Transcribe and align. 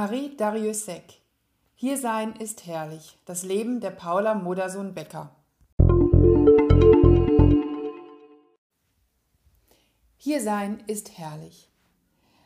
Marie 0.00 0.36
Dariussec 0.36 1.20
Hier 1.74 1.98
sein 1.98 2.36
ist 2.36 2.66
herrlich. 2.66 3.18
Das 3.24 3.42
Leben 3.42 3.80
der 3.80 3.90
Paula 3.90 4.36
Modersohn-Becker. 4.36 5.34
Hier 10.16 10.40
sein 10.40 10.84
ist 10.86 11.18
herrlich. 11.18 11.68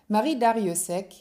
Marie 0.09 0.39
Dariussec, 0.39 1.13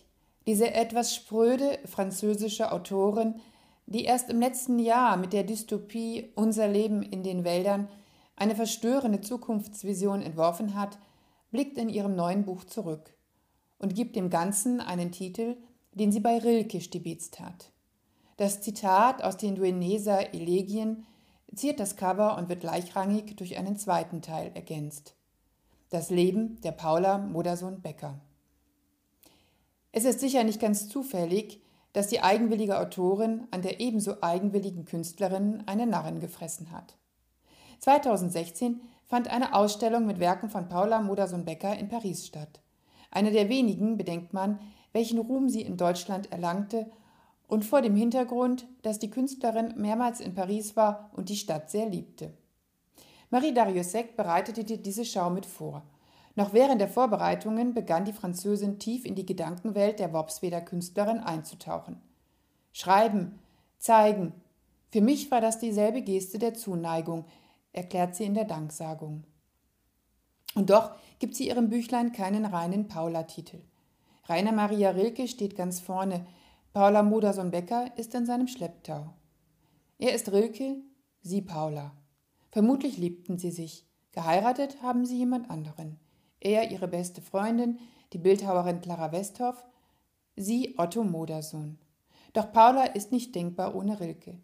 diese 0.48 0.74
etwas 0.74 1.14
spröde 1.14 1.80
französische 1.84 2.72
Autorin, 2.72 3.42
die 3.86 4.06
erst 4.06 4.30
im 4.30 4.40
letzten 4.40 4.80
Jahr 4.80 5.18
mit 5.18 5.34
der 5.34 5.44
Dystopie 5.44 6.32
Unser 6.36 6.70
Leben 6.70 7.04
in 7.04 7.24
den 7.24 7.44
Wäldern 7.44 7.90
eine 8.38 8.56
verstörende 8.56 9.20
Zukunftsvision 9.20 10.22
entworfen 10.22 10.76
hat, 10.76 10.98
blickt 11.52 11.78
in 11.78 11.90
ihrem 11.90 12.16
neuen 12.16 12.46
Buch 12.46 12.64
zurück 12.64 13.14
und 13.80 13.96
gibt 13.96 14.16
dem 14.16 14.30
Ganzen 14.30 14.80
einen 14.80 15.12
Titel, 15.12 15.58
den 15.94 16.12
sie 16.12 16.20
bei 16.20 16.38
Rilke 16.38 16.82
stibitzt 16.82 17.40
hat. 17.40 17.72
Das 18.38 18.62
Zitat 18.62 19.24
aus 19.24 19.38
den 19.38 19.56
Dueneser 19.56 20.34
Elegien 20.34 21.06
ziert 21.54 21.80
das 21.80 21.96
Cover 21.96 22.38
und 22.38 22.50
wird 22.50 22.62
gleichrangig 22.62 23.36
durch 23.36 23.58
einen 23.58 23.78
zweiten 23.78 24.22
Teil 24.22 24.52
ergänzt. 24.54 25.16
Das 25.90 26.10
Leben 26.10 26.60
der 26.62 26.72
Paula 26.72 27.18
Modersohn-Becker. 27.18 28.20
Es 29.92 30.06
ist 30.06 30.22
sicher 30.22 30.44
nicht 30.44 30.62
ganz 30.62 30.88
zufällig, 30.88 31.62
dass 31.92 32.08
die 32.08 32.22
eigenwillige 32.22 32.80
Autorin 32.80 33.48
an 33.52 33.62
der 33.62 33.82
ebenso 33.82 34.22
eigenwilligen 34.22 34.86
Künstlerin 34.86 35.64
einen 35.66 35.90
Narren 35.90 36.22
gefressen 36.22 36.72
hat. 36.72 36.96
2016 37.80 38.80
fand 39.06 39.28
eine 39.28 39.54
Ausstellung 39.54 40.06
mit 40.06 40.20
Werken 40.20 40.50
von 40.50 40.70
Paula 40.70 41.02
Modersohn-Becker 41.02 41.78
in 41.78 41.90
Paris 41.90 42.26
statt. 42.26 42.62
Eine 43.10 43.32
der 43.32 43.50
wenigen, 43.50 43.98
bedenkt 43.98 44.32
man, 44.32 44.60
welchen 44.94 45.20
Ruhm 45.20 45.50
sie 45.50 45.62
in 45.62 45.78
Deutschland 45.78 46.32
erlangte 46.32 46.90
und 47.48 47.66
vor 47.66 47.82
dem 47.82 47.96
Hintergrund, 47.96 48.68
dass 48.82 49.00
die 49.00 49.10
Künstlerin 49.10 49.74
mehrmals 49.78 50.20
in 50.20 50.34
Paris 50.34 50.76
war 50.76 51.10
und 51.14 51.30
die 51.30 51.36
Stadt 51.36 51.70
sehr 51.70 51.88
liebte. 51.88 52.34
Marie 53.30 53.54
Dariussec 53.54 54.16
bereitete 54.16 54.78
diese 54.78 55.06
Schau 55.06 55.30
mit 55.30 55.46
vor. 55.46 55.84
Noch 56.36 56.54
während 56.54 56.80
der 56.80 56.88
Vorbereitungen 56.88 57.74
begann 57.74 58.06
die 58.06 58.14
Französin 58.14 58.80
tief 58.80 59.06
in 59.06 59.16
die 59.16 59.26
Gedankenwelt 59.26 60.00
der 60.00 60.14
Worpsweder 60.14 60.62
Künstlerin 60.62 61.20
einzutauchen. 61.20 62.02
Schreiben, 62.72 63.40
zeigen. 63.78 64.34
Für 64.92 65.02
mich 65.02 65.30
war 65.32 65.42
das 65.42 65.60
dieselbe 65.60 66.02
Geste 66.02 66.40
der 66.40 66.54
Zuneigung, 66.54 67.26
erklärt 67.74 68.16
sie 68.16 68.26
in 68.26 68.34
der 68.34 68.46
Danksagung. 68.46 69.24
Und 70.56 70.70
doch 70.70 70.92
gibt 71.20 71.36
sie 71.36 71.48
ihrem 71.48 71.70
Büchlein 71.70 72.12
keinen 72.12 72.46
reinen 72.46 72.88
Paula-Titel. 72.88 73.62
Rainer 74.32 74.54
Maria 74.54 74.92
Rilke 74.92 75.28
steht 75.28 75.58
ganz 75.58 75.82
vorne. 75.82 76.26
Paula 76.72 77.04
Modersohn-Becker 77.04 77.98
ist 77.98 78.16
in 78.16 78.26
seinem 78.26 78.48
Schlepptau. 78.48 79.14
Er 80.00 80.16
ist 80.16 80.32
Rilke, 80.32 80.78
sie 81.22 81.42
Paula. 81.42 81.92
Vermutlich 82.50 82.98
liebten 82.98 83.38
sie 83.38 83.52
sich. 83.52 83.86
Geheiratet 84.14 84.82
haben 84.82 85.06
sie 85.06 85.18
jemand 85.18 85.50
anderen. 85.50 86.00
Er 86.40 86.72
ihre 86.72 86.88
beste 86.88 87.22
Freundin, 87.22 87.78
die 88.14 88.20
Bildhauerin 88.20 88.80
Clara 88.80 89.12
Westhoff, 89.12 89.66
sie 90.38 90.76
Otto 90.78 91.04
Modersohn. 91.04 91.78
Doch 92.32 92.54
Paula 92.54 92.86
ist 92.86 93.12
nicht 93.12 93.36
denkbar 93.36 93.76
ohne 93.76 94.00
Rilke. 94.00 94.40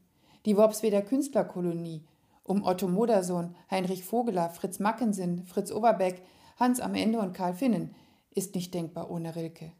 Die 0.45 0.57
Worpsweder 0.57 1.01
Künstlerkolonie 1.01 2.03
um 2.43 2.65
Otto 2.65 2.89
Modersohn, 2.89 3.55
Heinrich 3.71 4.03
Vogeler, 4.03 4.49
Fritz 4.49 4.79
Mackensen, 4.79 5.45
Fritz 5.45 5.71
Oberbeck, 5.71 6.23
Hans 6.59 6.81
am 6.81 6.93
Ende 6.93 7.19
und 7.19 7.33
Karl 7.33 7.53
Finnen 7.53 7.95
ist 8.37 8.55
nicht 8.55 8.73
denkbar 8.73 9.09
ohne 9.09 9.35
Rilke. 9.35 9.71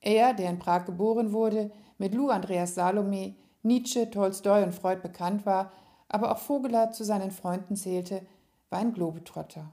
Er, 0.00 0.34
der 0.34 0.50
in 0.50 0.58
Prag 0.58 0.84
geboren 0.84 1.32
wurde, 1.32 1.70
mit 1.98 2.14
Lou 2.14 2.28
Andreas 2.28 2.74
Salome, 2.74 3.36
Nietzsche, 3.62 4.10
Tolstoi 4.10 4.62
und 4.62 4.74
Freud 4.74 5.00
bekannt 5.00 5.46
war, 5.46 5.72
aber 6.08 6.32
auch 6.32 6.38
Vogeler 6.38 6.90
zu 6.90 7.04
seinen 7.04 7.30
Freunden 7.30 7.76
zählte, 7.76 8.26
war 8.70 8.80
ein 8.80 8.92
Globetrotter. 8.92 9.72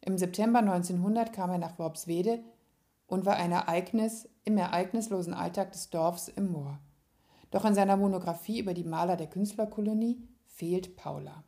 Im 0.00 0.18
September 0.18 0.60
1900 0.60 1.32
kam 1.32 1.50
er 1.50 1.58
nach 1.58 1.78
Worpswede 1.78 2.40
und 3.06 3.24
war 3.24 3.36
ein 3.36 3.52
Ereignis 3.52 4.28
im 4.44 4.58
ereignislosen 4.58 5.34
Alltag 5.34 5.72
des 5.72 5.90
Dorfs 5.90 6.28
im 6.28 6.52
Moor. 6.52 6.78
Doch 7.50 7.64
in 7.64 7.74
seiner 7.74 7.96
Monographie 7.96 8.60
über 8.60 8.74
die 8.74 8.84
Maler 8.84 9.16
der 9.16 9.28
Künstlerkolonie 9.28 10.22
fehlt 10.46 10.96
Paula. 10.96 11.44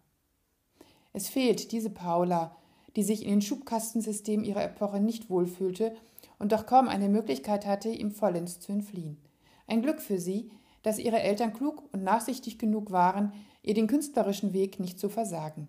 Es 1.13 1.29
fehlt 1.29 1.73
diese 1.73 1.91
Paula, 1.91 2.57
die 2.97 3.03
sich 3.03 3.25
in 3.25 3.31
den 3.31 3.43
Schubkastensystemen 3.43 4.45
ihrer 4.45 4.65
Epoche 4.65 5.01
nicht 5.01 5.31
wohlfühlte 5.31 5.95
und 6.39 6.53
doch 6.53 6.67
kaum 6.67 6.89
eine 6.89 7.09
Möglichkeit 7.09 7.67
hatte, 7.67 7.89
ihm 7.91 8.11
vollends 8.11 8.61
zu 8.61 8.73
entfliehen. 8.73 9.19
Ein 9.67 9.83
Glück 9.83 10.01
für 10.01 10.19
sie, 10.19 10.51
dass 10.83 10.99
ihre 10.99 11.21
Eltern 11.21 11.53
klug 11.53 11.85
und 11.93 12.03
nachsichtig 12.03 12.59
genug 12.59 12.91
waren, 12.91 13.33
ihr 13.63 13.75
den 13.75 13.87
künstlerischen 13.87 14.53
Weg 14.53 14.81
nicht 14.81 14.99
zu 14.99 15.09
versagen. 15.09 15.69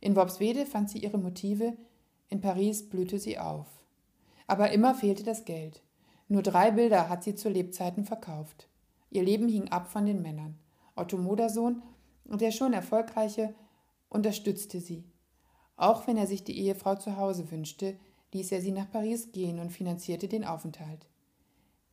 In 0.00 0.16
Worpswede 0.16 0.66
fand 0.66 0.90
sie 0.90 0.98
ihre 0.98 1.18
Motive, 1.18 1.76
in 2.28 2.40
Paris 2.40 2.88
blühte 2.88 3.18
sie 3.18 3.38
auf. 3.38 3.66
Aber 4.46 4.70
immer 4.70 4.94
fehlte 4.94 5.24
das 5.24 5.44
Geld. 5.44 5.82
Nur 6.28 6.42
drei 6.42 6.70
Bilder 6.70 7.08
hat 7.08 7.24
sie 7.24 7.34
zu 7.34 7.48
Lebzeiten 7.48 8.04
verkauft. 8.04 8.68
Ihr 9.10 9.22
Leben 9.22 9.48
hing 9.48 9.68
ab 9.68 9.90
von 9.90 10.04
den 10.04 10.20
Männern. 10.20 10.58
Otto 10.94 11.16
Modersohn, 11.16 11.82
der 12.24 12.50
schon 12.50 12.72
erfolgreiche, 12.72 13.54
unterstützte 14.10 14.80
sie. 14.80 15.04
Auch 15.78 16.08
wenn 16.08 16.16
er 16.16 16.26
sich 16.26 16.42
die 16.42 16.58
Ehefrau 16.58 16.96
zu 16.96 17.16
Hause 17.16 17.52
wünschte, 17.52 17.96
ließ 18.32 18.50
er 18.50 18.60
sie 18.60 18.72
nach 18.72 18.90
Paris 18.90 19.30
gehen 19.30 19.60
und 19.60 19.70
finanzierte 19.70 20.26
den 20.26 20.44
Aufenthalt. 20.44 21.06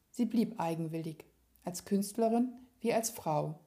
Sie 0.09 0.25
blieb 0.25 0.59
eigenwillig, 0.59 1.23
als 1.63 1.85
Künstlerin 1.85 2.51
wie 2.81 2.93
als 2.93 3.11
Frau. 3.11 3.59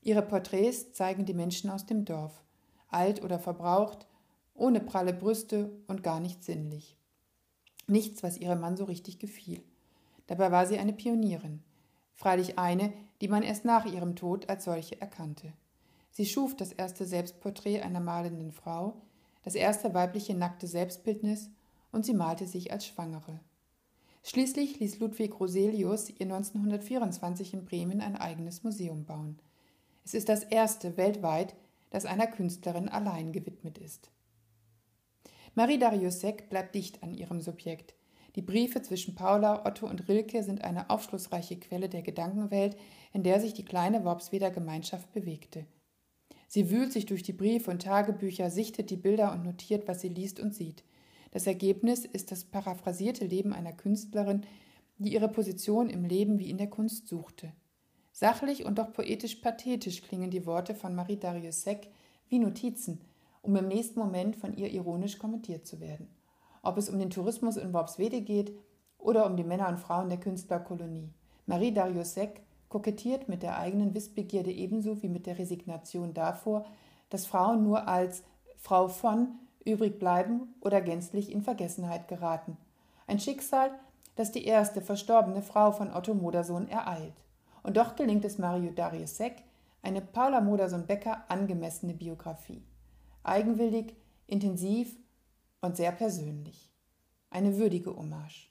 Ihre 0.00 0.22
Porträts 0.22 0.92
zeigen 0.92 1.26
die 1.26 1.34
Menschen 1.34 1.70
aus 1.70 1.86
dem 1.86 2.04
Dorf, 2.04 2.40
alt 2.88 3.22
oder 3.24 3.40
verbraucht, 3.40 4.06
ohne 4.54 4.80
pralle 4.80 5.12
Brüste 5.12 5.72
und 5.88 6.04
gar 6.04 6.20
nicht 6.20 6.44
sinnlich. 6.44 6.96
Nichts, 7.88 8.22
was 8.22 8.38
ihrem 8.38 8.60
Mann 8.60 8.76
so 8.76 8.84
richtig 8.84 9.18
gefiel. 9.18 9.60
Dabei 10.28 10.52
war 10.52 10.66
sie 10.66 10.78
eine 10.78 10.92
Pionierin, 10.92 11.64
freilich 12.14 12.60
eine, 12.60 12.92
die 13.20 13.28
man 13.28 13.42
erst 13.42 13.64
nach 13.64 13.86
ihrem 13.86 14.14
Tod 14.14 14.48
als 14.48 14.64
solche 14.64 15.00
erkannte. 15.00 15.52
Sie 16.12 16.26
schuf 16.26 16.56
das 16.56 16.70
erste 16.70 17.06
Selbstporträt 17.06 17.80
einer 17.80 18.00
malenden 18.00 18.52
Frau, 18.52 19.02
das 19.42 19.54
erste 19.54 19.94
weibliche 19.94 20.34
nackte 20.34 20.66
Selbstbildnis 20.66 21.50
und 21.90 22.04
sie 22.04 22.14
malte 22.14 22.46
sich 22.46 22.72
als 22.72 22.86
Schwangere. 22.86 23.40
Schließlich 24.24 24.78
ließ 24.78 25.00
Ludwig 25.00 25.38
Roselius 25.40 26.08
ihr 26.08 26.26
1924 26.26 27.54
in 27.54 27.64
Bremen 27.64 28.00
ein 28.00 28.16
eigenes 28.16 28.62
Museum 28.62 29.04
bauen. 29.04 29.38
Es 30.04 30.14
ist 30.14 30.28
das 30.28 30.44
erste 30.44 30.96
weltweit, 30.96 31.54
das 31.90 32.04
einer 32.06 32.26
Künstlerin 32.26 32.88
allein 32.88 33.32
gewidmet 33.32 33.78
ist. 33.78 34.10
Marie 35.54 35.78
Dariussec 35.78 36.48
bleibt 36.48 36.74
dicht 36.74 37.02
an 37.02 37.12
ihrem 37.12 37.40
Subjekt. 37.40 37.94
Die 38.36 38.42
Briefe 38.42 38.80
zwischen 38.80 39.14
Paula, 39.14 39.66
Otto 39.66 39.86
und 39.86 40.08
Rilke 40.08 40.42
sind 40.42 40.64
eine 40.64 40.88
aufschlussreiche 40.88 41.58
Quelle 41.58 41.90
der 41.90 42.00
Gedankenwelt, 42.00 42.76
in 43.12 43.22
der 43.22 43.40
sich 43.40 43.52
die 43.52 43.64
kleine 43.64 44.04
Worpsweder 44.04 44.50
Gemeinschaft 44.50 45.12
bewegte. 45.12 45.66
Sie 46.54 46.70
wühlt 46.70 46.92
sich 46.92 47.06
durch 47.06 47.22
die 47.22 47.32
Briefe 47.32 47.70
und 47.70 47.80
Tagebücher, 47.80 48.50
sichtet 48.50 48.90
die 48.90 48.98
Bilder 48.98 49.32
und 49.32 49.42
notiert, 49.42 49.88
was 49.88 50.02
sie 50.02 50.10
liest 50.10 50.38
und 50.38 50.54
sieht. 50.54 50.84
Das 51.30 51.46
Ergebnis 51.46 52.04
ist 52.04 52.30
das 52.30 52.44
paraphrasierte 52.44 53.24
Leben 53.24 53.54
einer 53.54 53.72
Künstlerin, 53.72 54.42
die 54.98 55.14
ihre 55.14 55.30
Position 55.30 55.88
im 55.88 56.04
Leben 56.04 56.38
wie 56.38 56.50
in 56.50 56.58
der 56.58 56.68
Kunst 56.68 57.08
suchte. 57.08 57.54
Sachlich 58.12 58.66
und 58.66 58.78
doch 58.78 58.92
poetisch 58.92 59.36
pathetisch 59.36 60.02
klingen 60.02 60.30
die 60.30 60.44
Worte 60.44 60.74
von 60.74 60.94
Marie 60.94 61.16
Dariussec 61.16 61.88
wie 62.28 62.38
Notizen, 62.38 63.00
um 63.40 63.56
im 63.56 63.68
nächsten 63.68 63.98
Moment 63.98 64.36
von 64.36 64.54
ihr 64.54 64.70
ironisch 64.70 65.18
kommentiert 65.18 65.66
zu 65.66 65.80
werden. 65.80 66.10
Ob 66.62 66.76
es 66.76 66.90
um 66.90 66.98
den 66.98 67.08
Tourismus 67.08 67.56
in 67.56 67.72
Worpswede 67.72 68.20
geht 68.20 68.52
oder 68.98 69.24
um 69.24 69.38
die 69.38 69.44
Männer 69.44 69.70
und 69.70 69.80
Frauen 69.80 70.10
der 70.10 70.20
Künstlerkolonie. 70.20 71.14
Marie 71.46 71.72
Dariussec 71.72 72.42
kokettiert 72.72 73.28
mit 73.28 73.42
der 73.42 73.58
eigenen 73.58 73.94
Wissbegierde 73.94 74.50
ebenso 74.50 75.02
wie 75.02 75.08
mit 75.10 75.26
der 75.26 75.38
Resignation 75.38 76.14
davor, 76.14 76.64
dass 77.10 77.26
Frauen 77.26 77.62
nur 77.62 77.86
als 77.86 78.22
Frau 78.56 78.88
von 78.88 79.28
übrig 79.62 79.98
bleiben 79.98 80.54
oder 80.62 80.80
gänzlich 80.80 81.30
in 81.30 81.42
Vergessenheit 81.42 82.08
geraten. 82.08 82.56
Ein 83.06 83.20
Schicksal, 83.20 83.72
das 84.16 84.32
die 84.32 84.46
erste 84.46 84.80
verstorbene 84.80 85.42
Frau 85.42 85.72
von 85.72 85.92
Otto 85.92 86.14
Modersohn 86.14 86.66
ereilt. 86.66 87.12
Und 87.62 87.76
doch 87.76 87.94
gelingt 87.94 88.24
es 88.24 88.38
Mario 88.38 88.70
Dariussec, 88.70 89.42
eine 89.82 90.00
Paula 90.00 90.40
Modersohn-Becker 90.40 91.24
angemessene 91.28 91.92
Biografie. 91.92 92.62
Eigenwillig, 93.22 93.94
intensiv 94.26 94.96
und 95.60 95.76
sehr 95.76 95.92
persönlich. 95.92 96.70
Eine 97.28 97.58
würdige 97.58 97.94
Hommage. 97.94 98.48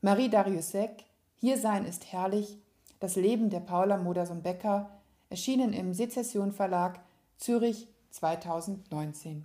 Marie 0.00 0.28
Dariussec, 0.28 1.04
Hier 1.36 1.56
sein 1.56 1.84
ist 1.84 2.12
herrlich, 2.12 2.58
das 3.04 3.16
Leben 3.16 3.50
der 3.50 3.60
Paula 3.60 3.98
Modersohn-Becker, 3.98 4.88
erschienen 5.28 5.74
im 5.74 5.92
Sezession 5.92 6.52
Verlag, 6.52 7.00
Zürich 7.36 7.86
2019. 8.08 9.44